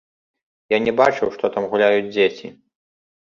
Я 0.75 0.79
не 0.85 0.93
бачыў, 0.99 1.27
што 1.35 1.51
там 1.57 1.67
гуляюць 1.75 2.09
дзеці. 2.15 2.47